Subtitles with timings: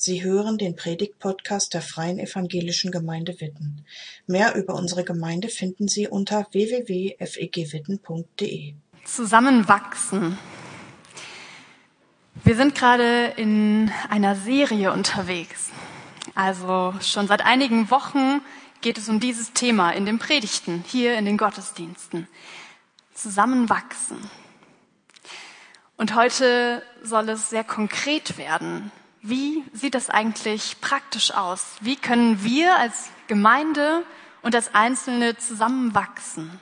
[0.00, 3.84] Sie hören den Predigt-Podcast der Freien Evangelischen Gemeinde Witten.
[4.28, 8.74] Mehr über unsere Gemeinde finden Sie unter www.fegwitten.de.
[9.04, 10.38] Zusammenwachsen.
[12.44, 15.70] Wir sind gerade in einer Serie unterwegs.
[16.36, 18.40] Also schon seit einigen Wochen
[18.80, 22.28] geht es um dieses Thema in den Predigten, hier in den Gottesdiensten.
[23.14, 24.18] Zusammenwachsen.
[25.96, 28.92] Und heute soll es sehr konkret werden.
[29.20, 31.76] Wie sieht das eigentlich praktisch aus?
[31.80, 34.04] Wie können wir als Gemeinde
[34.42, 36.60] und als Einzelne zusammenwachsen?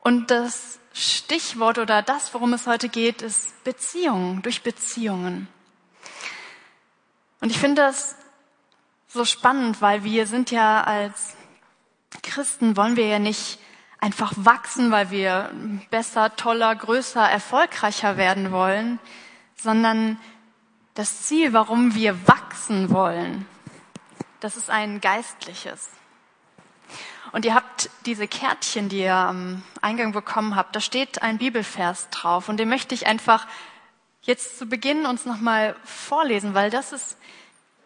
[0.00, 5.48] Und das Stichwort oder das, worum es heute geht, ist Beziehungen, durch Beziehungen.
[7.40, 8.16] Und ich finde das
[9.06, 11.36] so spannend, weil wir sind ja als
[12.22, 13.58] Christen, wollen wir ja nicht
[14.00, 15.52] einfach wachsen, weil wir
[15.90, 18.98] besser, toller, größer, erfolgreicher werden wollen,
[19.56, 20.18] sondern
[20.98, 23.46] das Ziel, warum wir wachsen wollen,
[24.40, 25.90] das ist ein geistliches.
[27.30, 32.10] Und ihr habt diese Kärtchen, die ihr am Eingang bekommen habt, da steht ein Bibelvers
[32.10, 33.46] drauf und den möchte ich einfach
[34.22, 37.16] jetzt zu Beginn uns nochmal vorlesen, weil das ist,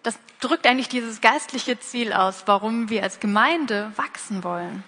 [0.03, 4.85] das drückt eigentlich dieses geistliche Ziel aus, warum wir als Gemeinde wachsen wollen.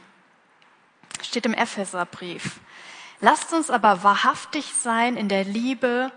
[1.21, 2.59] Steht im Epheserbrief.
[3.21, 6.11] Lasst uns aber wahrhaftig sein in der Liebe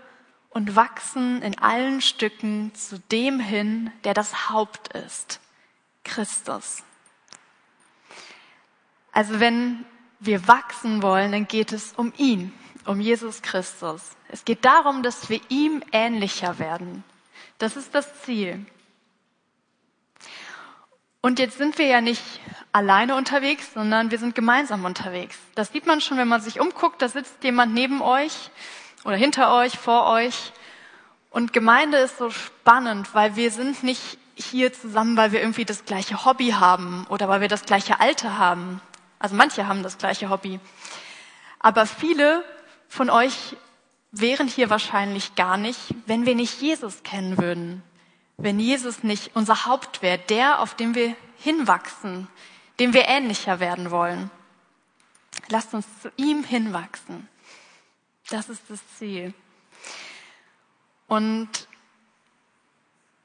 [0.58, 5.38] und wachsen in allen Stücken zu dem hin, der das Haupt ist,
[6.02, 6.82] Christus.
[9.12, 9.84] Also wenn
[10.18, 12.52] wir wachsen wollen, dann geht es um ihn,
[12.86, 14.02] um Jesus Christus.
[14.30, 17.04] Es geht darum, dass wir ihm ähnlicher werden.
[17.58, 18.66] Das ist das Ziel.
[21.20, 22.24] Und jetzt sind wir ja nicht
[22.72, 25.38] alleine unterwegs, sondern wir sind gemeinsam unterwegs.
[25.54, 28.50] Das sieht man schon, wenn man sich umguckt, da sitzt jemand neben euch
[29.04, 30.52] oder hinter euch, vor euch.
[31.30, 35.84] Und Gemeinde ist so spannend, weil wir sind nicht hier zusammen, weil wir irgendwie das
[35.84, 38.80] gleiche Hobby haben oder weil wir das gleiche Alter haben.
[39.18, 40.60] Also manche haben das gleiche Hobby.
[41.58, 42.44] Aber viele
[42.88, 43.56] von euch
[44.12, 47.82] wären hier wahrscheinlich gar nicht, wenn wir nicht Jesus kennen würden.
[48.36, 52.28] Wenn Jesus nicht unser Haupt wäre, der, auf dem wir hinwachsen,
[52.78, 54.30] dem wir ähnlicher werden wollen.
[55.48, 57.28] Lasst uns zu ihm hinwachsen.
[58.30, 59.32] Das ist das Ziel.
[61.06, 61.48] Und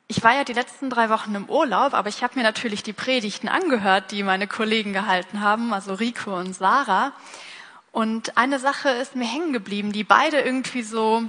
[0.08, 2.94] ich war ja die letzten drei Wochen im Urlaub, aber ich habe mir natürlich die
[2.94, 7.12] Predigten angehört, die meine Kollegen gehalten haben, also Rico und Sarah.
[7.92, 11.24] Und eine Sache ist mir hängen geblieben, die beide irgendwie so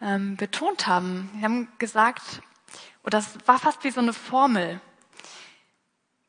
[0.00, 1.30] ähm, betont haben.
[1.36, 2.22] Sie haben gesagt,
[3.02, 4.80] oder das war fast wie so eine Formel.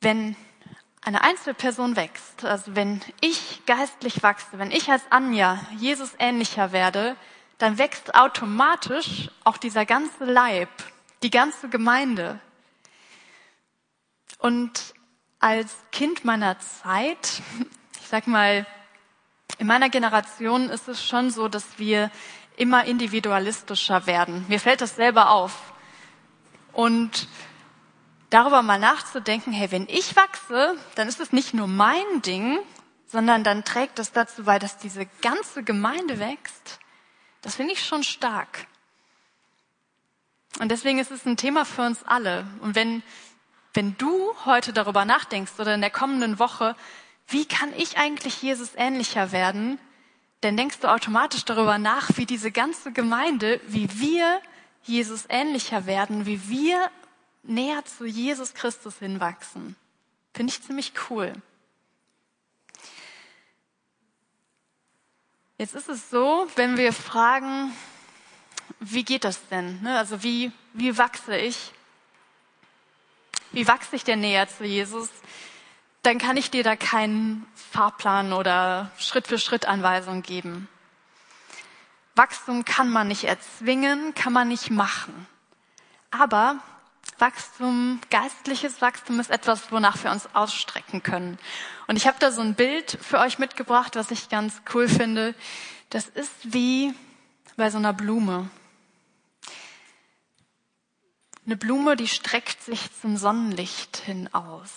[0.02, 0.36] Wenn
[1.08, 7.16] eine Einzelperson wächst, also wenn ich geistlich wachse, wenn ich als Anja Jesus ähnlicher werde,
[7.60, 10.68] dann wächst automatisch auch dieser ganze Leib,
[11.24, 12.42] die ganze Gemeinde.
[14.40, 14.94] Und
[15.40, 17.42] als Kind meiner Zeit,
[18.02, 18.68] ich sag mal,
[19.60, 22.12] in meiner Generation ist es schon so, dass wir
[22.58, 24.44] immer individualistischer werden.
[24.50, 25.72] Mir fällt das selber auf.
[26.74, 27.30] Und
[28.30, 32.60] darüber mal nachzudenken, hey, wenn ich wachse, dann ist es nicht nur mein Ding,
[33.08, 36.80] sondern dann trägt es dazu bei, dass diese ganze Gemeinde wächst.
[37.42, 38.68] Das finde ich schon stark.
[40.60, 42.46] Und deswegen ist es ein Thema für uns alle.
[42.62, 43.04] Und wenn,
[43.74, 46.76] wenn du heute darüber nachdenkst oder in der kommenden Woche,
[47.28, 49.80] wie kann ich eigentlich Jesus ähnlicher werden,
[50.42, 54.42] dann denkst du automatisch darüber nach, wie diese ganze Gemeinde, wie wir
[54.84, 56.90] Jesus ähnlicher werden, wie wir
[57.48, 59.76] näher zu Jesus Christus hinwachsen.
[60.34, 61.34] Finde ich ziemlich cool.
[65.58, 67.74] Jetzt ist es so, wenn wir fragen,
[68.80, 69.82] wie geht das denn?
[69.82, 69.98] Ne?
[69.98, 71.72] Also wie, wie wachse ich?
[73.52, 75.10] Wie wachse ich denn näher zu Jesus?
[76.04, 80.70] Dann kann ich dir da keinen Fahrplan oder Schritt für Schritt Anweisung geben.
[82.16, 85.28] Wachstum kann man nicht erzwingen, kann man nicht machen.
[86.12, 86.60] Aber
[87.20, 91.38] Wachstum, geistliches Wachstum ist etwas, wonach wir uns ausstrecken können.
[91.88, 95.34] Und ich habe da so ein Bild für euch mitgebracht, was ich ganz cool finde.
[95.90, 96.94] Das ist wie
[97.56, 98.50] bei so einer Blume.
[101.46, 104.72] Eine Blume, die streckt sich zum Sonnenlicht hin aus.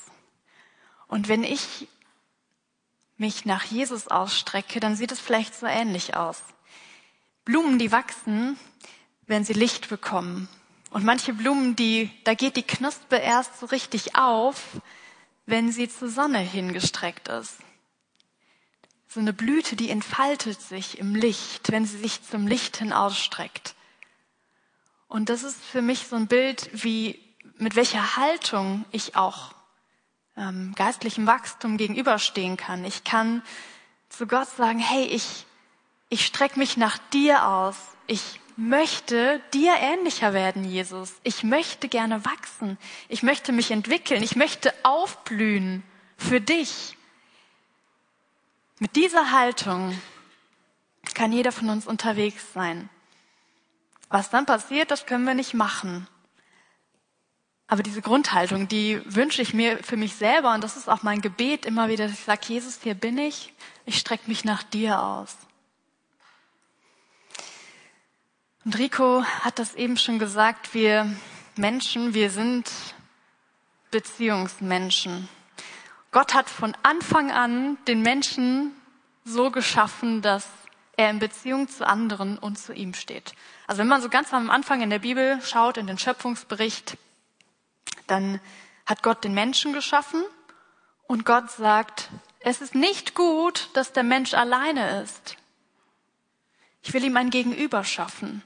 [1.09, 1.89] Und wenn ich
[3.17, 6.41] mich nach Jesus ausstrecke, dann sieht es vielleicht so ähnlich aus.
[7.45, 8.59] Blumen, die wachsen,
[9.27, 10.49] wenn sie Licht bekommen,
[10.91, 14.81] und manche Blumen, die, da geht die Knospe erst so richtig auf,
[15.47, 17.59] wenn sie zur Sonne hingestreckt ist.
[19.09, 23.75] So eine Blüte, die entfaltet sich im Licht, wenn sie sich zum Licht hin ausstreckt.
[25.09, 27.21] Und das ist für mich so ein Bild, wie
[27.57, 29.53] mit welcher Haltung ich auch
[30.37, 32.85] ähm, geistlichem Wachstum gegenüberstehen kann.
[32.85, 33.43] Ich kann
[34.09, 35.47] zu Gott sagen, hey, ich,
[36.09, 37.77] ich strecke mich nach dir aus.
[38.07, 41.15] Ich möchte dir ähnlicher werden, Jesus.
[41.25, 42.79] Ich möchte gerne wachsen.
[43.09, 44.23] Ich möchte mich entwickeln.
[44.23, 45.83] Ich möchte aufblühen
[46.17, 46.97] für dich.
[48.79, 49.99] Mit dieser Haltung
[51.15, 52.89] kann jeder von uns unterwegs sein.
[54.09, 56.07] Was dann passiert, das können wir nicht machen.
[57.67, 61.21] Aber diese Grundhaltung, die wünsche ich mir für mich selber und das ist auch mein
[61.21, 63.53] Gebet immer wieder, dass ich sage, Jesus, hier bin ich,
[63.87, 65.37] ich strecke mich nach dir aus.
[68.71, 71.13] Und Rico hat das eben schon gesagt, wir
[71.57, 72.71] Menschen, wir sind
[73.91, 75.29] Beziehungsmenschen.
[76.13, 78.71] Gott hat von Anfang an den Menschen
[79.25, 80.47] so geschaffen, dass
[80.97, 83.33] er in Beziehung zu anderen und zu ihm steht.
[83.67, 86.97] Also wenn man so ganz am Anfang in der Bibel schaut, in den Schöpfungsbericht,
[88.07, 88.39] dann
[88.87, 90.23] hat Gott den Menschen geschaffen
[91.09, 92.09] und Gott sagt,
[92.39, 95.35] es ist nicht gut, dass der Mensch alleine ist.
[96.85, 98.45] Ich will ihm ein Gegenüber schaffen.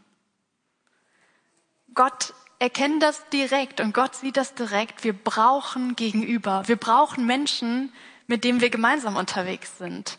[1.95, 5.05] Gott erkennt das direkt und Gott sieht das direkt.
[5.05, 6.63] Wir brauchen Gegenüber.
[6.67, 7.93] Wir brauchen Menschen,
[8.27, 10.19] mit denen wir gemeinsam unterwegs sind.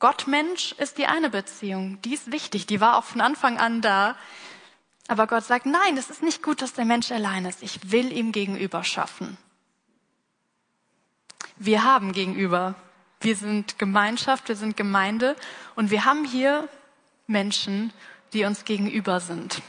[0.00, 2.00] Gott-Mensch ist die eine Beziehung.
[2.02, 2.66] Die ist wichtig.
[2.66, 4.16] Die war auch von Anfang an da.
[5.08, 7.62] Aber Gott sagt, nein, es ist nicht gut, dass der Mensch allein ist.
[7.62, 9.36] Ich will ihm gegenüber schaffen.
[11.56, 12.74] Wir haben gegenüber.
[13.20, 15.36] Wir sind Gemeinschaft, wir sind Gemeinde
[15.76, 16.68] und wir haben hier
[17.26, 17.92] Menschen,
[18.34, 19.62] die uns gegenüber sind.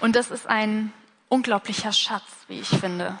[0.00, 0.92] Und das ist ein
[1.28, 3.18] unglaublicher Schatz, wie ich finde.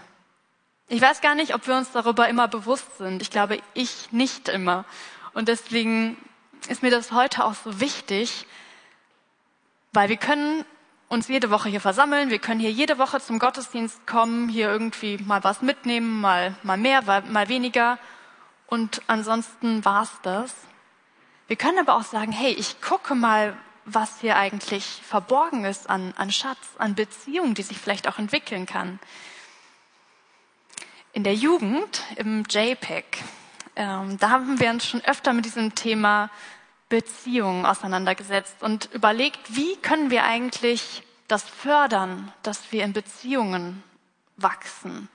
[0.88, 3.22] Ich weiß gar nicht, ob wir uns darüber immer bewusst sind.
[3.22, 4.84] Ich glaube, ich nicht immer.
[5.32, 6.16] Und deswegen
[6.68, 8.46] ist mir das heute auch so wichtig,
[9.92, 10.64] weil wir können
[11.08, 15.18] uns jede Woche hier versammeln, wir können hier jede Woche zum Gottesdienst kommen, hier irgendwie
[15.18, 17.98] mal was mitnehmen, mal, mal mehr, mal weniger.
[18.66, 20.54] Und ansonsten war's das.
[21.46, 26.14] Wir können aber auch sagen, hey, ich gucke mal, was hier eigentlich verborgen ist an,
[26.16, 28.98] an Schatz, an Beziehungen, die sich vielleicht auch entwickeln kann.
[31.12, 33.22] In der Jugend, im JPEG,
[33.76, 36.30] ähm, da haben wir uns schon öfter mit diesem Thema
[36.88, 43.82] Beziehungen auseinandergesetzt und überlegt, wie können wir eigentlich das fördern, dass wir in Beziehungen
[44.36, 45.08] wachsen,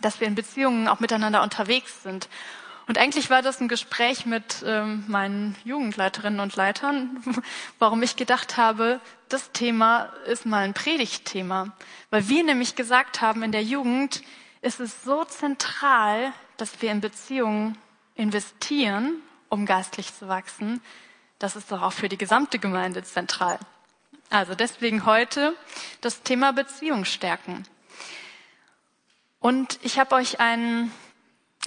[0.00, 2.28] dass wir in Beziehungen auch miteinander unterwegs sind.
[2.86, 7.22] Und eigentlich war das ein Gespräch mit ähm, meinen Jugendleiterinnen und Leitern,
[7.78, 11.72] warum ich gedacht habe, das Thema ist mal ein Predigtthema.
[12.10, 14.22] Weil wir nämlich gesagt haben, in der Jugend
[14.60, 17.78] ist es so zentral, dass wir in Beziehungen
[18.14, 20.80] investieren um geistlich zu wachsen,
[21.38, 23.58] das ist doch auch für die gesamte Gemeinde zentral.
[24.30, 25.54] Also deswegen heute
[26.00, 27.64] das Thema Beziehung stärken.
[29.40, 30.90] Und ich habe euch ein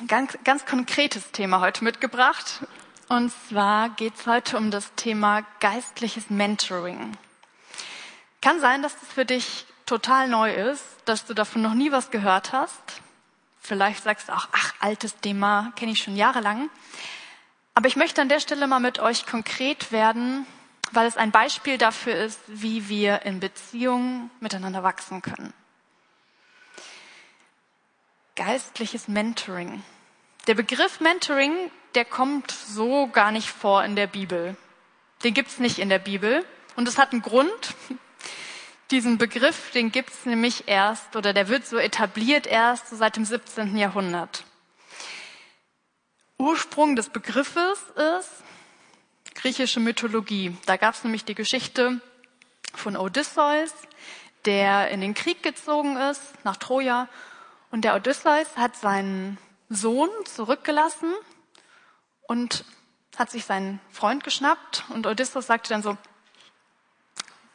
[0.08, 2.62] ganz, ganz konkretes Thema heute mitgebracht.
[3.08, 7.18] Und zwar geht es heute um das Thema geistliches Mentoring.
[8.42, 12.12] Kann sein, dass das für dich total neu ist, dass du davon noch nie was
[12.12, 13.02] gehört hast.
[13.60, 16.70] Vielleicht sagst du auch, ach, altes Thema, kenne ich schon jahrelang.
[17.74, 20.46] Aber ich möchte an der Stelle mal mit euch konkret werden,
[20.92, 25.54] weil es ein Beispiel dafür ist, wie wir in Beziehungen miteinander wachsen können.
[28.36, 29.84] Geistliches Mentoring.
[30.48, 34.56] Der Begriff Mentoring, der kommt so gar nicht vor in der Bibel.
[35.24, 36.46] Den gibt's nicht in der Bibel.
[36.76, 37.74] Und es hat einen Grund.
[38.92, 43.76] Diesen Begriff, den gibt's nämlich erst, oder der wird so etabliert erst seit dem 17.
[43.76, 44.44] Jahrhundert.
[46.38, 48.44] Ursprung des Begriffes ist
[49.34, 50.56] griechische Mythologie.
[50.68, 52.00] Da gab es nämlich die Geschichte
[52.76, 53.74] von Odysseus,
[54.46, 57.08] der in den Krieg gezogen ist, nach Troja.
[57.72, 61.14] Und der Odysseus hat seinen Sohn zurückgelassen
[62.24, 62.66] und
[63.18, 64.86] hat sich seinen Freund geschnappt.
[64.90, 65.98] Und Odysseus sagte dann so,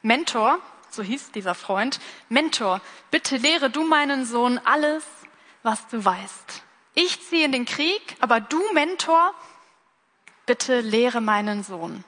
[0.02, 0.59] Mentor,
[0.90, 5.05] so hieß dieser Freund, Mentor, bitte lehre du meinen Sohn alles,
[5.62, 6.62] was du weißt.
[6.95, 9.35] Ich ziehe in den Krieg, aber du, Mentor,
[10.47, 12.05] bitte lehre meinen Sohn.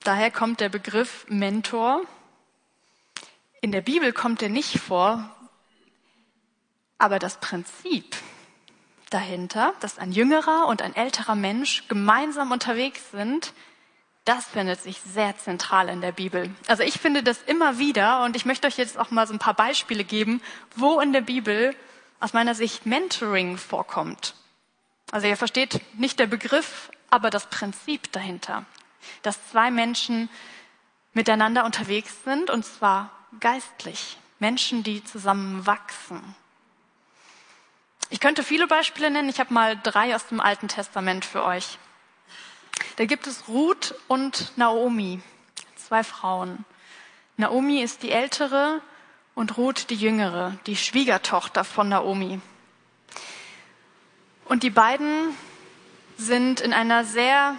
[0.00, 2.02] Daher kommt der Begriff Mentor.
[3.60, 5.34] In der Bibel kommt er nicht vor,
[6.98, 8.16] aber das Prinzip
[9.10, 13.54] dahinter, dass ein jüngerer und ein älterer Mensch gemeinsam unterwegs sind,
[14.24, 16.50] das findet sich sehr zentral in der Bibel.
[16.66, 19.38] Also ich finde das immer wieder und ich möchte euch jetzt auch mal so ein
[19.38, 20.42] paar Beispiele geben,
[20.76, 21.74] wo in der Bibel
[22.20, 24.34] aus meiner Sicht Mentoring vorkommt.
[25.10, 28.66] Also ihr versteht nicht der Begriff, aber das Prinzip dahinter,
[29.22, 30.28] dass zwei Menschen
[31.14, 34.18] miteinander unterwegs sind, und zwar geistlich.
[34.38, 36.36] Menschen, die zusammen wachsen.
[38.10, 39.28] Ich könnte viele Beispiele nennen.
[39.28, 41.78] Ich habe mal drei aus dem Alten Testament für euch.
[42.96, 45.20] Da gibt es Ruth und Naomi,
[45.76, 46.64] zwei Frauen.
[47.36, 48.80] Naomi ist die ältere
[49.34, 52.40] und Ruth die jüngere, die Schwiegertochter von Naomi.
[54.46, 55.34] Und die beiden
[56.16, 57.56] sind in einer sehr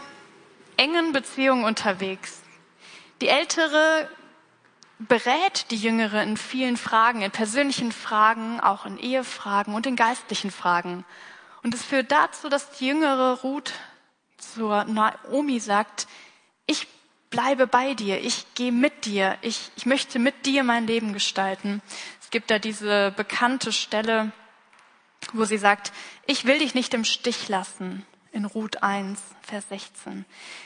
[0.75, 2.41] engen Beziehung unterwegs.
[3.21, 4.09] Die ältere
[4.99, 10.51] berät die Jüngere in vielen Fragen, in persönlichen Fragen, auch in Ehefragen und in geistlichen
[10.51, 11.05] Fragen.
[11.63, 13.73] Und es führt dazu, dass die jüngere Ruth
[14.37, 16.07] zur Naomi sagt,
[16.65, 16.87] ich
[17.29, 21.81] bleibe bei dir, ich gehe mit dir, ich, ich möchte mit dir mein Leben gestalten.
[22.21, 24.31] Es gibt da diese bekannte Stelle,
[25.33, 25.91] wo sie sagt,
[26.25, 30.25] ich will dich nicht im Stich lassen, in Ruth 1, Vers 16.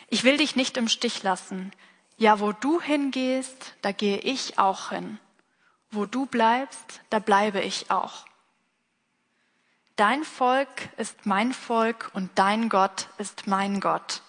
[0.09, 1.71] Ich will dich nicht im Stich lassen.
[2.17, 5.19] Ja, wo du hingehst, da gehe ich auch hin.
[5.91, 8.25] Wo du bleibst, da bleibe ich auch.
[9.95, 14.21] Dein Volk ist mein Volk und dein Gott ist mein Gott.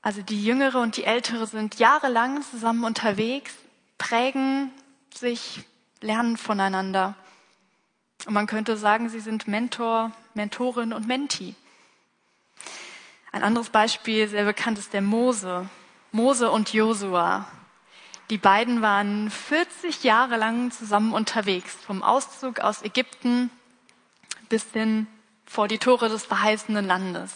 [0.00, 3.54] Also die Jüngere und die Ältere sind jahrelang zusammen unterwegs,
[3.98, 4.72] prägen
[5.14, 5.62] sich,
[6.00, 7.14] lernen voneinander.
[8.26, 11.54] Und man könnte sagen, sie sind Mentor, Mentorin und Menti.
[13.34, 15.66] Ein anderes Beispiel, sehr bekannt, ist der Mose.
[16.12, 17.46] Mose und Josua.
[18.28, 23.50] Die beiden waren 40 Jahre lang zusammen unterwegs, vom Auszug aus Ägypten
[24.50, 25.06] bis hin
[25.46, 27.32] vor die Tore des verheißenen Landes.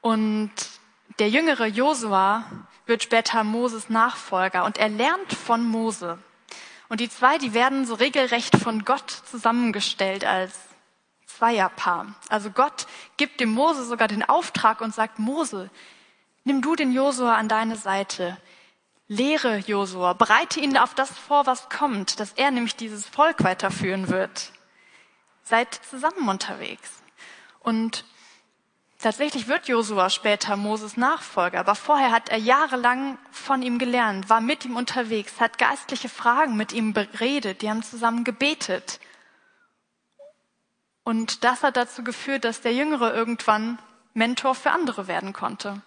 [0.00, 0.50] Und
[1.20, 2.44] der jüngere Josua
[2.86, 6.18] wird später Moses Nachfolger und er lernt von Mose.
[6.88, 10.58] Und die zwei, die werden so regelrecht von Gott zusammengestellt als
[11.36, 12.14] Zweierpaar.
[12.28, 15.70] Also Gott gibt dem Mose sogar den Auftrag und sagt, Mose,
[16.44, 18.38] nimm du den Josua an deine Seite.
[19.08, 24.08] Lehre Josua, bereite ihn auf das vor, was kommt, dass er nämlich dieses Volk weiterführen
[24.08, 24.52] wird.
[25.44, 26.90] Seid zusammen unterwegs.
[27.60, 28.04] Und
[28.98, 34.40] tatsächlich wird Josua später Moses Nachfolger, aber vorher hat er jahrelang von ihm gelernt, war
[34.40, 38.98] mit ihm unterwegs, hat geistliche Fragen mit ihm beredet, die haben zusammen gebetet.
[41.06, 43.78] Und das hat dazu geführt, dass der Jüngere irgendwann
[44.12, 45.80] Mentor für andere werden konnte.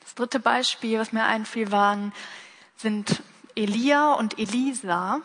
[0.00, 2.12] Das dritte Beispiel, was mir einfiel, waren,
[2.74, 3.22] sind
[3.54, 5.20] Elia und Elisa.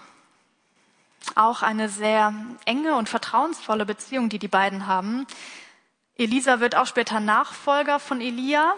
[1.33, 2.35] Auch eine sehr
[2.65, 5.25] enge und vertrauensvolle Beziehung, die die beiden haben.
[6.17, 8.75] Elisa wird auch später Nachfolger von Elia.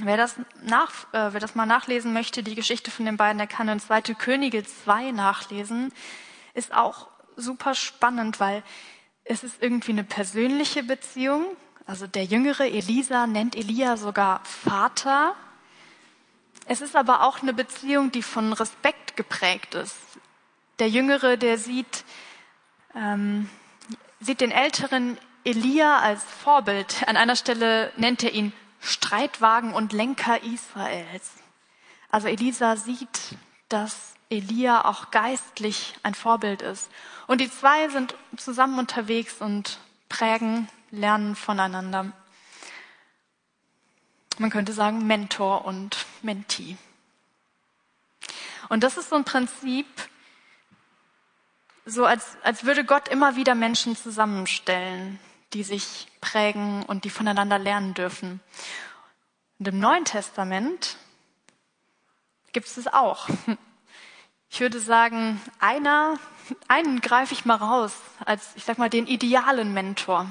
[0.00, 3.46] Wer das, nach, äh, wer das mal nachlesen möchte, die Geschichte von den beiden, der
[3.46, 4.14] kann in 2.
[4.14, 5.92] Könige 2 nachlesen.
[6.54, 7.08] Ist auch
[7.38, 8.62] super spannend, weil
[9.24, 11.44] es ist irgendwie eine persönliche Beziehung.
[11.86, 15.34] Also der jüngere Elisa nennt Elia sogar Vater.
[16.66, 19.96] Es ist aber auch eine Beziehung, die von Respekt geprägt ist.
[20.78, 22.04] Der Jüngere, der sieht,
[22.94, 23.48] ähm,
[24.20, 27.08] sieht den älteren Elia als Vorbild.
[27.08, 31.32] An einer Stelle nennt er ihn Streitwagen und Lenker Israels.
[32.10, 33.36] Also Elisa sieht,
[33.68, 36.90] dass Elia auch geistlich ein Vorbild ist.
[37.26, 42.12] Und die zwei sind zusammen unterwegs und prägen, lernen voneinander.
[44.38, 46.76] Man könnte sagen Mentor und Mentee.
[48.68, 49.86] Und das ist so ein Prinzip,
[51.86, 55.18] so als, als würde Gott immer wieder Menschen zusammenstellen,
[55.54, 58.40] die sich prägen und die voneinander lernen dürfen.
[59.58, 60.98] Und im Neuen Testament
[62.52, 63.28] gibt es es auch.
[64.50, 66.18] Ich würde sagen, einer,
[66.68, 67.92] einen greife ich mal raus
[68.24, 70.26] als, ich sag mal, den idealen Mentor.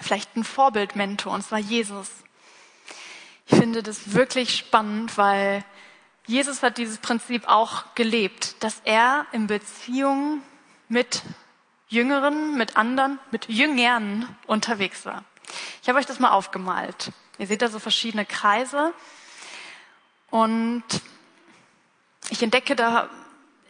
[0.00, 2.10] Vielleicht ein Vorbildmentor, und zwar Jesus.
[3.46, 5.64] Ich finde das wirklich spannend, weil
[6.26, 10.42] Jesus hat dieses Prinzip auch gelebt, dass er in Beziehung
[10.88, 11.22] mit
[11.88, 15.24] Jüngeren, mit anderen, mit Jüngern unterwegs war.
[15.82, 17.12] Ich habe euch das mal aufgemalt.
[17.38, 18.92] Ihr seht da so verschiedene Kreise
[20.30, 20.84] und
[22.30, 23.08] ich entdecke da,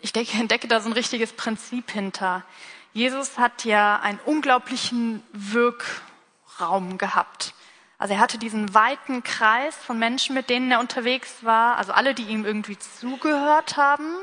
[0.00, 2.44] ich denke, entdecke da so ein richtiges Prinzip hinter.
[2.92, 7.54] Jesus hat ja einen unglaublichen Wirkraum gehabt.
[7.98, 12.14] Also er hatte diesen weiten Kreis von Menschen, mit denen er unterwegs war, also alle,
[12.14, 14.14] die ihm irgendwie zugehört haben,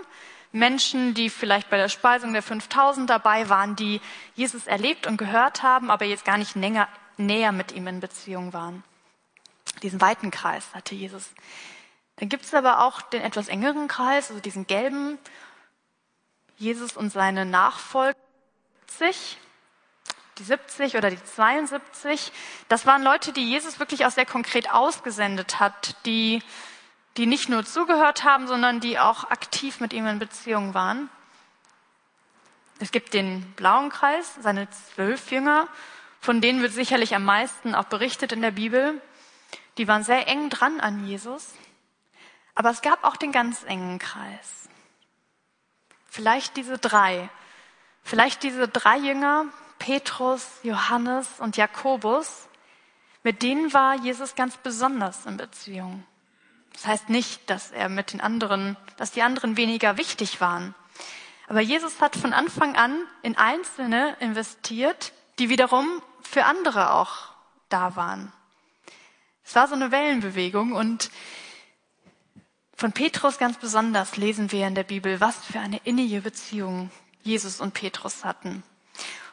[0.54, 4.00] Menschen, die vielleicht bei der Speisung der 5000 dabei waren, die
[4.36, 6.88] Jesus erlebt und gehört haben, aber jetzt gar nicht näher,
[7.18, 8.82] näher mit ihm in Beziehung waren.
[9.84, 11.32] Diesen weiten Kreis hatte Jesus.
[12.18, 15.18] Dann gibt es aber auch den etwas engeren Kreis, also diesen gelben.
[16.58, 18.16] Jesus und seine Nachfolger
[20.38, 22.32] die 70 oder die 72,
[22.68, 26.42] das waren Leute, die Jesus wirklich auch sehr konkret ausgesendet hat, die,
[27.18, 31.10] die nicht nur zugehört haben, sondern die auch aktiv mit ihm in Beziehung waren.
[32.80, 35.68] Es gibt den blauen Kreis, seine zwölf Jünger,
[36.20, 39.02] von denen wird sicherlich am meisten auch berichtet in der Bibel.
[39.78, 41.54] Die waren sehr eng dran an Jesus.
[42.56, 44.70] Aber es gab auch den ganz engen Kreis.
[46.10, 47.30] Vielleicht diese drei.
[48.04, 49.46] Vielleicht diese drei Jünger,
[49.80, 52.48] Petrus, Johannes und Jakobus,
[53.24, 56.06] mit denen war Jesus ganz besonders in Beziehung.
[56.74, 60.76] Das heißt nicht, dass er mit den anderen, dass die anderen weniger wichtig waren.
[61.48, 67.30] Aber Jesus hat von Anfang an in Einzelne investiert, die wiederum für andere auch
[67.70, 68.32] da waren.
[69.44, 71.12] Es war so eine Wellenbewegung und
[72.76, 76.92] von Petrus ganz besonders lesen wir in der Bibel, was für eine innige Beziehung
[77.24, 78.64] Jesus und Petrus hatten.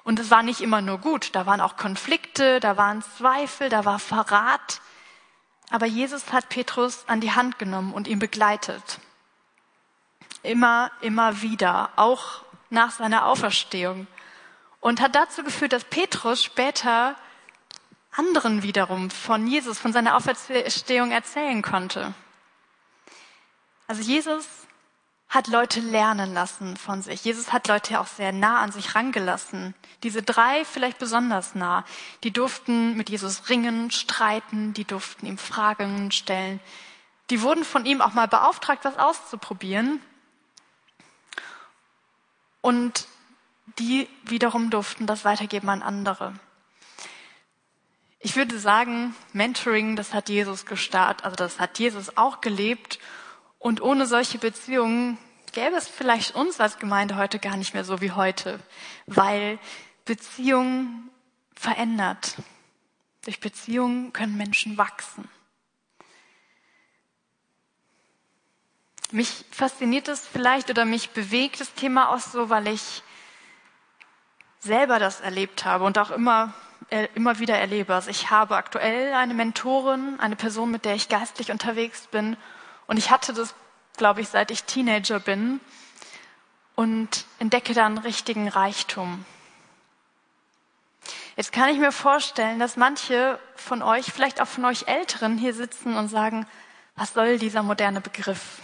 [0.04, 3.84] Und es war nicht immer nur gut, da waren auch Konflikte, da waren Zweifel, da
[3.84, 4.80] war Verrat.
[5.70, 8.98] Aber Jesus hat Petrus an die Hand genommen und ihn begleitet.
[10.42, 14.06] Immer, immer wieder, auch nach seiner Auferstehung.
[14.80, 17.16] Und hat dazu geführt, dass Petrus später
[18.10, 22.12] anderen wiederum von Jesus, von seiner Auferstehung erzählen konnte.
[23.92, 24.46] Also Jesus
[25.28, 27.26] hat Leute lernen lassen von sich.
[27.26, 29.74] Jesus hat Leute auch sehr nah an sich rangelassen.
[30.02, 31.84] Diese drei vielleicht besonders nah.
[32.24, 36.58] Die durften mit Jesus ringen, streiten, die durften ihm Fragen stellen.
[37.28, 40.00] Die wurden von ihm auch mal beauftragt, was auszuprobieren.
[42.62, 43.06] Und
[43.78, 46.32] die wiederum durften das weitergeben an andere.
[48.20, 52.98] Ich würde sagen, Mentoring, das hat Jesus gestartet, also das hat Jesus auch gelebt.
[53.62, 55.18] Und ohne solche Beziehungen
[55.52, 58.58] gäbe es vielleicht uns als Gemeinde heute gar nicht mehr so wie heute,
[59.06, 59.60] weil
[60.04, 61.08] Beziehungen
[61.54, 62.34] verändert.
[63.24, 65.28] Durch Beziehungen können Menschen wachsen.
[69.12, 73.04] Mich fasziniert es vielleicht oder mich bewegt das Thema auch so, weil ich
[74.58, 76.52] selber das erlebt habe und auch immer,
[76.90, 77.94] äh, immer wieder erlebe.
[77.94, 82.36] Also ich habe aktuell eine Mentorin, eine Person, mit der ich geistlich unterwegs bin.
[82.86, 83.54] Und ich hatte das,
[83.96, 85.60] glaube ich, seit ich Teenager bin
[86.74, 89.24] und entdecke da einen richtigen Reichtum.
[91.36, 95.54] Jetzt kann ich mir vorstellen, dass manche von euch, vielleicht auch von euch Älteren hier
[95.54, 96.46] sitzen und sagen,
[96.94, 98.58] was soll dieser moderne Begriff?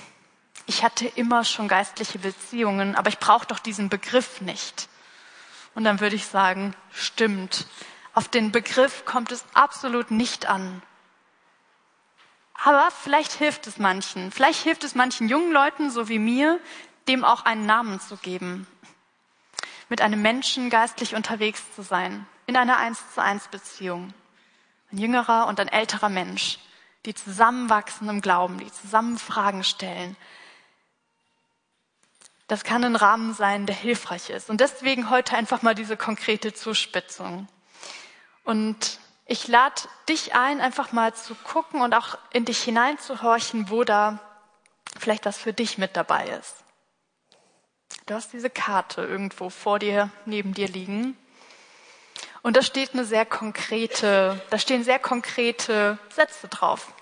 [0.67, 4.89] Ich hatte immer schon geistliche Beziehungen, aber ich brauche doch diesen Begriff nicht.
[5.75, 7.67] Und dann würde ich sagen, stimmt.
[8.13, 10.83] Auf den Begriff kommt es absolut nicht an.
[12.65, 14.33] Aber vielleicht hilft es manchen.
[14.33, 16.61] Vielleicht hilft es manchen jungen Leuten, so wie mir,
[17.07, 18.67] dem auch einen Namen zu geben.
[19.89, 22.27] Mit einem Menschen geistlich unterwegs zu sein.
[22.47, 24.13] In einer Eins zu eins Beziehung.
[24.91, 26.59] Ein jüngerer und ein älterer Mensch,
[27.07, 30.17] die zusammenwachsen im Glauben, die zusammen Fragen stellen,
[32.49, 34.49] das kann ein Rahmen sein, der hilfreich ist.
[34.49, 37.47] Und deswegen heute einfach mal diese konkrete Zuspitzung.
[38.43, 43.85] Und ich lade dich ein, einfach mal zu gucken und auch in dich hineinzuhorchen, wo
[43.85, 44.19] da
[44.99, 46.57] vielleicht was für dich mit dabei ist.
[48.07, 51.17] Du hast diese Karte irgendwo vor dir, neben dir liegen.
[52.43, 56.93] Und da steht eine sehr konkrete, da stehen sehr konkrete Sätze drauf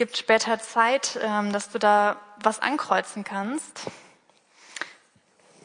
[0.00, 3.82] gibt später Zeit, ähm, dass du da was ankreuzen kannst.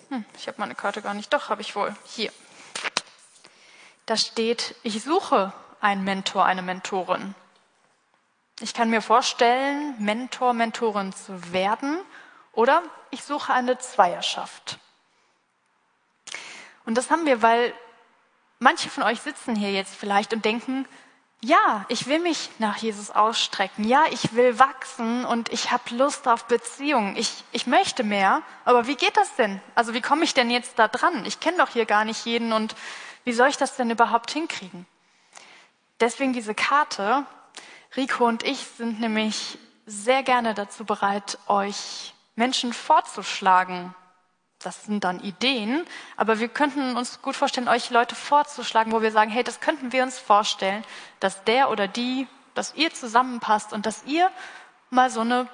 [0.09, 1.31] Hm, ich habe meine Karte gar nicht.
[1.31, 1.95] Doch, habe ich wohl.
[2.03, 2.33] Hier.
[4.05, 7.33] Da steht, ich suche einen Mentor, eine Mentorin.
[8.59, 11.99] Ich kann mir vorstellen, Mentor, Mentorin zu werden
[12.53, 14.79] oder ich suche eine Zweierschaft.
[16.85, 17.73] Und das haben wir, weil
[18.59, 20.87] manche von euch sitzen hier jetzt vielleicht und denken,
[21.41, 23.83] ja, ich will mich nach Jesus ausstrecken.
[23.83, 27.15] Ja, ich will wachsen und ich habe Lust auf Beziehungen.
[27.17, 28.41] Ich, ich möchte mehr.
[28.63, 29.61] Aber wie geht das denn?
[29.75, 31.25] Also wie komme ich denn jetzt da dran?
[31.25, 32.75] Ich kenne doch hier gar nicht jeden und
[33.25, 34.85] wie soll ich das denn überhaupt hinkriegen?
[35.99, 37.25] Deswegen diese Karte.
[37.97, 43.93] Rico und ich sind nämlich sehr gerne dazu bereit, euch Menschen vorzuschlagen,
[44.59, 45.85] das sind dann Ideen,
[46.17, 49.91] aber wir könnten uns gut vorstellen, euch Leute vorzuschlagen, wo wir sagen, hey, das könnten
[49.91, 50.83] wir uns vorstellen,
[51.19, 54.31] dass der oder die, dass ihr zusammenpasst und dass ihr
[54.89, 55.47] mal so eine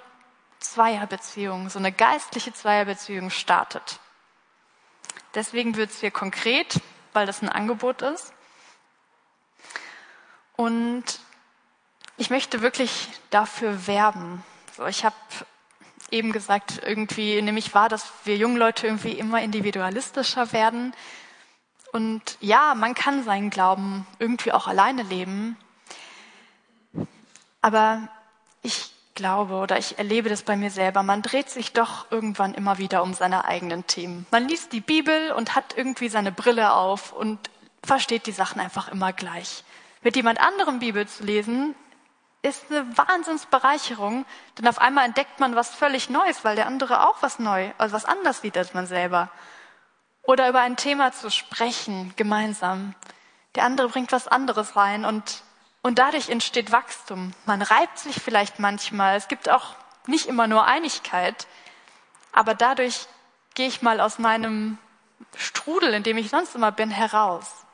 [0.60, 4.00] Zweierbeziehung, so eine geistliche Zweierbeziehung startet.
[5.36, 6.80] Deswegen wird es hier konkret,
[7.14, 8.34] weil das ein Angebot ist.
[10.56, 11.04] Und
[12.18, 14.44] ich möchte wirklich dafür werben.
[14.78, 15.16] So, ich habe
[16.12, 20.94] eben gesagt, irgendwie nämlich war, dass wir jungen Leute irgendwie immer individualistischer werden.
[21.92, 25.58] Und ja, man kann seinen Glauben irgendwie auch alleine leben.
[27.62, 28.08] Aber
[28.62, 32.78] ich glaube oder ich erlebe das bei mir selber, man dreht sich doch irgendwann immer
[32.78, 34.26] wieder um seine eigenen Themen.
[34.32, 37.40] Man liest die Bibel und hat irgendwie seine Brille auf und
[37.84, 39.64] versteht die Sachen einfach immer gleich.
[40.02, 41.76] Mit jemand anderem Bibel zu lesen,
[42.42, 44.26] ist eine Wahnsinnsbereicherung,
[44.58, 47.94] denn auf einmal entdeckt man was völlig Neues, weil der andere auch was neu, also
[47.94, 49.30] was anders sieht als man selber.
[50.24, 52.96] Oder über ein Thema zu sprechen, gemeinsam.
[53.56, 55.44] Der andere bringt was anderes rein und,
[55.82, 57.34] und dadurch entsteht Wachstum.
[57.46, 59.18] Man reibt sich vielleicht manchmal.
[59.18, 59.76] Es gibt auch
[60.08, 61.48] nicht immer nur Einigkeit,
[62.32, 63.08] aber dadurch
[63.54, 64.78] gehe ich mal aus meinem
[65.36, 67.66] Strudel, in dem ich sonst immer bin, heraus.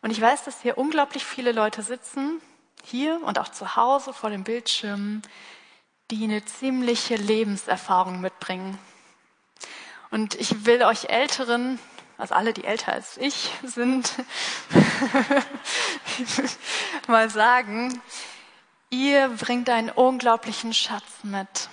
[0.00, 2.40] Und ich weiß, dass hier unglaublich viele Leute sitzen,
[2.84, 5.22] hier und auch zu Hause vor dem Bildschirm,
[6.10, 8.78] die eine ziemliche Lebenserfahrung mitbringen.
[10.10, 11.78] Und ich will euch Älteren,
[12.18, 14.12] also alle, die älter als ich sind,
[17.08, 18.02] mal sagen,
[18.90, 21.70] ihr bringt einen unglaublichen Schatz mit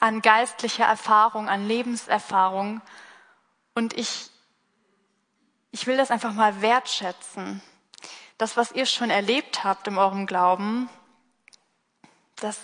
[0.00, 2.80] an geistlicher Erfahrung, an Lebenserfahrung.
[3.74, 4.30] Und ich
[5.70, 7.62] ich will das einfach mal wertschätzen.
[8.38, 10.88] Das, was ihr schon erlebt habt in eurem Glauben,
[12.36, 12.58] das,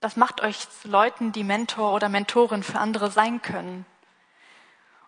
[0.00, 3.86] das macht euch zu Leuten, die Mentor oder Mentorin für andere sein können.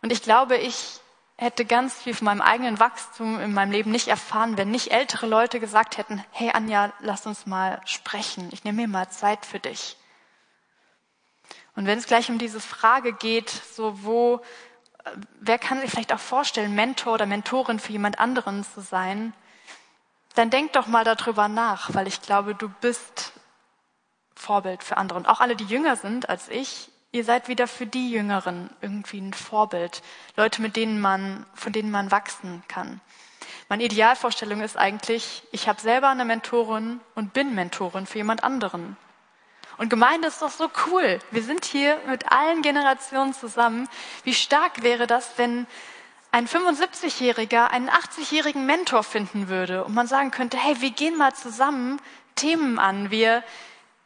[0.02, 1.00] Und ich glaube, ich
[1.40, 5.26] hätte ganz viel von meinem eigenen Wachstum in meinem Leben nicht erfahren, wenn nicht ältere
[5.26, 8.50] Leute gesagt hätten, hey Anja, lass uns mal sprechen.
[8.52, 9.96] Ich nehme mir mal Zeit für dich.
[11.74, 14.42] Und wenn es gleich um diese Frage geht, so wo
[15.40, 19.32] wer kann sich vielleicht auch vorstellen, Mentor oder Mentorin für jemand anderen zu sein,
[20.34, 23.32] dann denk doch mal darüber nach, weil ich glaube, du bist
[24.34, 25.18] Vorbild für andere.
[25.18, 29.20] Und auch alle, die jünger sind als ich, ihr seid wieder für die Jüngeren irgendwie
[29.20, 30.02] ein Vorbild.
[30.36, 33.00] Leute, mit denen man, von denen man wachsen kann.
[33.68, 38.96] Meine Idealvorstellung ist eigentlich, ich habe selber eine Mentorin und bin Mentorin für jemand anderen.
[39.78, 41.20] Und Gemeinde ist doch so cool.
[41.30, 43.88] Wir sind hier mit allen Generationen zusammen.
[44.24, 45.66] Wie stark wäre das, wenn
[46.32, 51.34] ein 75-Jähriger einen 80-jährigen Mentor finden würde und man sagen könnte, hey, wir gehen mal
[51.34, 52.00] zusammen
[52.36, 53.10] Themen an.
[53.10, 53.42] Wir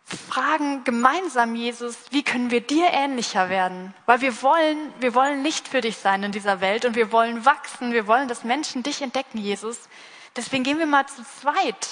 [0.04, 3.94] fragen gemeinsam Jesus, wie können wir dir ähnlicher werden?
[4.06, 7.44] Weil wir wollen, wir wollen Licht für dich sein in dieser Welt und wir wollen
[7.44, 7.92] wachsen.
[7.92, 9.88] Wir wollen, dass Menschen dich entdecken, Jesus.
[10.36, 11.88] Deswegen gehen wir mal zu zweit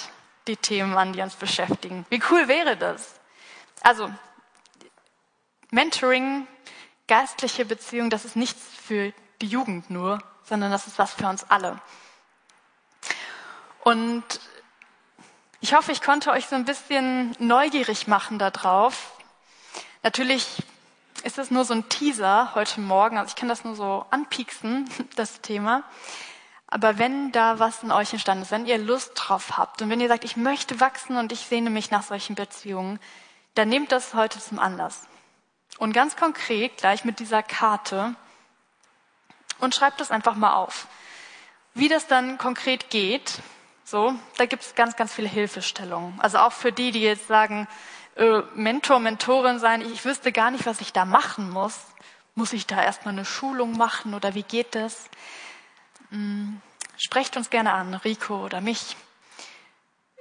[0.47, 2.05] die Themen an, die uns beschäftigen.
[2.09, 3.19] Wie cool wäre das?
[3.81, 4.11] Also,
[5.71, 6.47] Mentoring,
[7.07, 11.49] geistliche Beziehung, das ist nichts für die Jugend nur, sondern das ist was für uns
[11.49, 11.79] alle.
[13.83, 14.23] Und
[15.63, 19.13] ich hoffe, ich konnte euch so ein bisschen neugierig machen darauf.
[20.03, 20.61] Natürlich
[21.23, 24.89] ist es nur so ein Teaser heute Morgen, also ich kann das nur so anpieksen,
[25.15, 25.83] das Thema.
[26.67, 30.01] Aber wenn da was in euch entstanden ist, wenn ihr Lust drauf habt und wenn
[30.01, 32.99] ihr sagt, ich möchte wachsen und ich sehne mich nach solchen Beziehungen,
[33.55, 35.07] dann nehmt das heute zum Anlass.
[35.77, 38.15] Und ganz konkret gleich mit dieser Karte
[39.59, 40.87] und schreibt das einfach mal auf.
[41.73, 43.39] Wie das dann konkret geht,
[43.83, 46.19] so, da gibt es ganz, ganz viele Hilfestellungen.
[46.19, 47.67] Also auch für die, die jetzt sagen,
[48.15, 51.79] äh, Mentor, Mentorin sein, ich wüsste gar nicht, was ich da machen muss.
[52.35, 55.09] Muss ich da erstmal eine Schulung machen oder wie geht das?
[56.09, 56.61] Hm,
[56.97, 58.95] sprecht uns gerne an, Rico oder mich.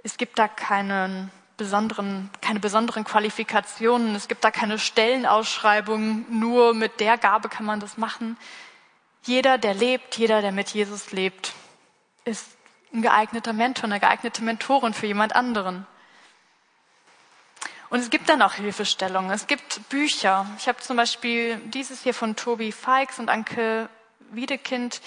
[0.03, 4.15] Es gibt da keinen besonderen, keine besonderen Qualifikationen.
[4.15, 6.27] Es gibt da keine Stellenausschreibung.
[6.29, 8.37] Nur mit der Gabe kann man das machen.
[9.25, 11.53] Jeder, der lebt, jeder, der mit Jesus lebt,
[12.25, 12.49] ist
[12.93, 15.87] ein geeigneter Mentor, eine geeignete Mentorin für jemand anderen.
[17.91, 19.31] Und es gibt dann auch Hilfestellungen.
[19.31, 20.47] Es gibt Bücher.
[20.57, 23.89] Ich habe zum Beispiel dieses hier von Tobi Feix und Anke
[24.31, 25.03] Wiedekind.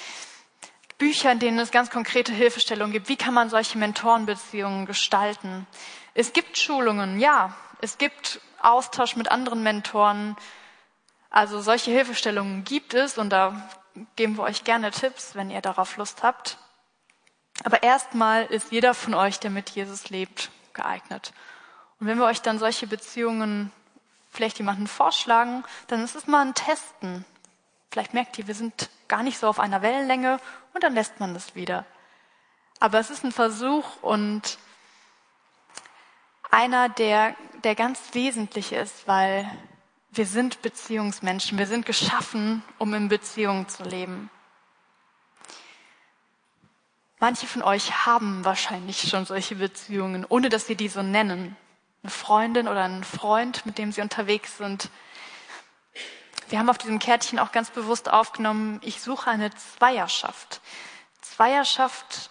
[0.98, 3.10] Bücher, in denen es ganz konkrete Hilfestellungen gibt.
[3.10, 5.68] Wie kann man solche Mentorenbeziehungen gestalten?
[6.14, 7.56] Es gibt Schulungen, ja.
[7.82, 10.38] Es gibt Austausch mit anderen Mentoren.
[11.30, 13.68] Also solche Hilfestellungen gibt es und da
[14.16, 16.58] geben wir euch gerne Tipps, wenn ihr darauf Lust habt.
[17.64, 21.34] Aber erstmal ist jeder von euch, der mit Jesus lebt, geeignet.
[22.00, 23.72] Und wenn wir euch dann solche Beziehungen
[24.30, 27.26] vielleicht jemanden vorschlagen, dann ist es mal ein Testen.
[27.90, 30.40] Vielleicht merkt ihr, wir sind gar nicht so auf einer Wellenlänge
[30.74, 31.86] und dann lässt man das wieder.
[32.80, 34.58] Aber es ist ein Versuch und
[36.52, 39.50] einer, der, der ganz wesentlich ist, weil
[40.12, 41.58] wir sind Beziehungsmenschen.
[41.58, 44.30] Wir sind geschaffen, um in Beziehungen zu leben.
[47.26, 51.58] Manche von euch haben wahrscheinlich schon solche Beziehungen, ohne dass sie die so nennen.
[52.04, 54.92] Eine Freundin oder ein Freund, mit dem sie unterwegs sind.
[56.50, 60.62] Wir haben auf diesem Kärtchen auch ganz bewusst aufgenommen, ich suche eine Zweierschaft.
[61.22, 62.30] Zweierschaft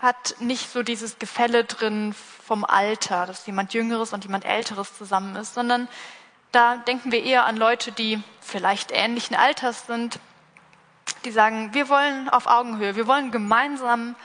[0.00, 2.12] hat nicht so dieses Gefälle drin
[2.44, 5.86] vom Alter, dass jemand Jüngeres und jemand Älteres zusammen ist, sondern
[6.50, 10.18] da denken wir eher an Leute, die vielleicht ähnlichen Alters sind,
[11.28, 14.16] die sagen, wir wollen auf Augenhöhe, wir wollen gemeinsam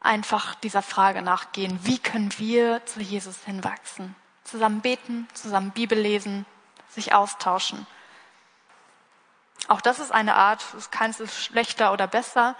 [0.00, 4.16] einfach dieser Frage nachgehen, wie können wir zu Jesus hinwachsen?
[4.42, 6.44] Zusammen beten, zusammen Bibel lesen,
[6.88, 7.86] sich austauschen.
[9.68, 12.56] Auch das ist eine Art, keins ist schlechter oder besser.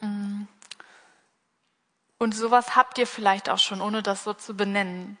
[0.00, 0.46] Und
[2.32, 5.18] sowas habt ihr vielleicht auch schon, ohne das so zu benennen.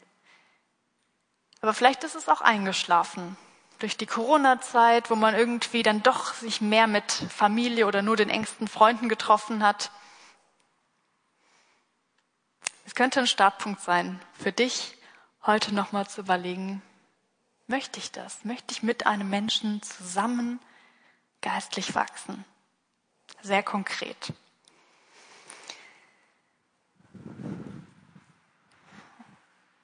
[1.60, 3.36] Aber vielleicht ist es auch eingeschlafen.
[3.78, 8.28] Durch die Corona-Zeit, wo man irgendwie dann doch sich mehr mit Familie oder nur den
[8.28, 9.92] engsten Freunden getroffen hat.
[12.84, 14.96] Es könnte ein Startpunkt sein für dich,
[15.46, 16.82] heute nochmal zu überlegen,
[17.68, 18.44] möchte ich das?
[18.44, 20.58] Möchte ich mit einem Menschen zusammen
[21.40, 22.44] geistlich wachsen?
[23.42, 24.32] Sehr konkret.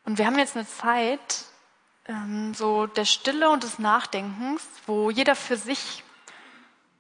[0.05, 1.45] Und wir haben jetzt eine Zeit
[2.07, 6.03] ähm, so der Stille und des Nachdenkens, wo jeder für sich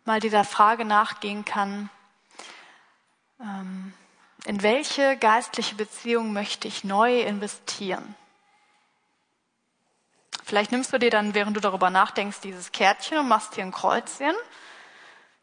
[0.05, 1.91] mal dieser Frage nachgehen kann,
[3.41, 3.93] ähm,
[4.47, 8.15] in welche geistliche Beziehung möchte ich neu investieren?
[10.43, 13.73] Vielleicht nimmst du dir dann, während du darüber nachdenkst, dieses Kärtchen und machst hier ein
[13.73, 14.35] Kreuzchen.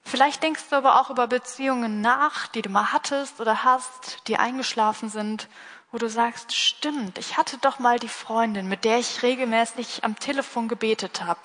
[0.04, 4.38] Vielleicht denkst du aber auch über Beziehungen nach, die du mal hattest oder hast, die
[4.38, 5.47] eingeschlafen sind,
[5.92, 10.18] wo du sagst, stimmt, ich hatte doch mal die Freundin, mit der ich regelmäßig am
[10.18, 11.42] Telefon gebetet habe.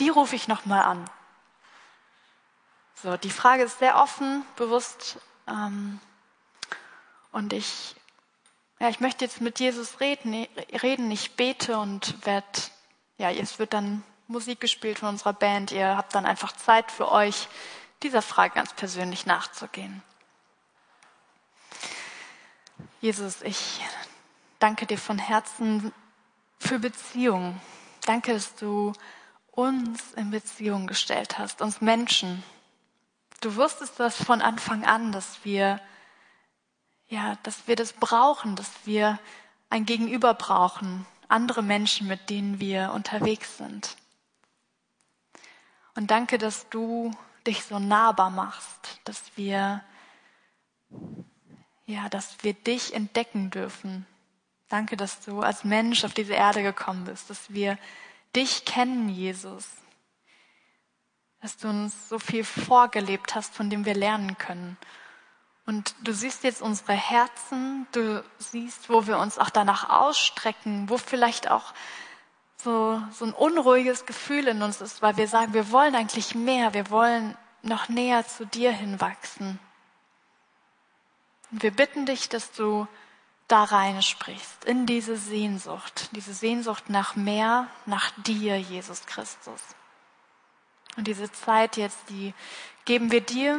[0.00, 1.10] Die rufe ich noch mal an.
[3.02, 5.18] So, die Frage ist sehr offen, bewusst.
[5.48, 6.00] Ähm,
[7.32, 7.94] und ich,
[8.80, 10.46] ja, ich möchte jetzt mit Jesus reden.
[10.82, 11.10] reden.
[11.10, 12.46] Ich bete und werde,
[13.18, 15.72] ja, es wird dann Musik gespielt von unserer Band.
[15.72, 17.48] Ihr habt dann einfach Zeit für euch,
[18.02, 20.02] dieser Frage ganz persönlich nachzugehen.
[23.06, 23.84] Jesus, ich
[24.58, 25.92] danke dir von Herzen
[26.58, 27.60] für Beziehungen.
[28.04, 28.94] Danke, dass du
[29.52, 32.42] uns in Beziehung gestellt hast, uns Menschen.
[33.42, 35.80] Du wusstest das von Anfang an, dass wir
[37.06, 39.20] ja, dass wir das brauchen, dass wir
[39.70, 43.96] ein Gegenüber brauchen, andere Menschen, mit denen wir unterwegs sind.
[45.94, 47.12] Und danke, dass du
[47.46, 49.84] dich so nahbar machst, dass wir,
[51.86, 54.06] ja, dass wir dich entdecken dürfen.
[54.68, 57.78] Danke, dass du als Mensch auf diese Erde gekommen bist, dass wir
[58.34, 59.68] dich kennen, Jesus.
[61.40, 64.76] Dass du uns so viel vorgelebt hast, von dem wir lernen können.
[65.64, 70.98] Und du siehst jetzt unsere Herzen, du siehst, wo wir uns auch danach ausstrecken, wo
[70.98, 71.74] vielleicht auch
[72.56, 76.74] so, so ein unruhiges Gefühl in uns ist, weil wir sagen, wir wollen eigentlich mehr,
[76.74, 79.58] wir wollen noch näher zu dir hinwachsen.
[81.56, 82.86] Und wir bitten dich, dass du
[83.48, 89.62] da rein sprichst, in diese Sehnsucht, diese Sehnsucht nach mehr, nach dir, Jesus Christus.
[90.98, 92.34] Und diese Zeit jetzt, die
[92.84, 93.58] geben wir dir,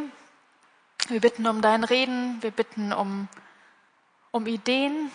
[1.08, 3.30] wir bitten um dein Reden, wir bitten um,
[4.30, 5.10] um Ideen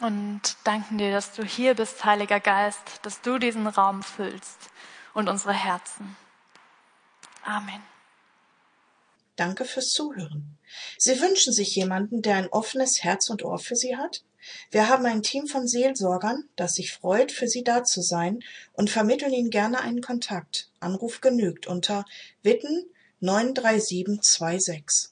[0.00, 4.70] und danken dir, dass du hier bist, Heiliger Geist, dass du diesen Raum füllst
[5.14, 6.16] und unsere Herzen.
[7.44, 7.80] Amen.
[9.36, 10.58] Danke fürs Zuhören.
[10.98, 14.24] Sie wünschen sich jemanden, der ein offenes Herz und Ohr für Sie hat?
[14.70, 18.40] Wir haben ein Team von Seelsorgern, das sich freut, für Sie da zu sein
[18.72, 20.70] und vermitteln Ihnen gerne einen Kontakt.
[20.80, 22.04] Anruf genügt unter
[22.42, 22.84] Witten
[23.20, 25.11] 93726.